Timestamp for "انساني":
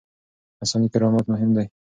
0.61-0.87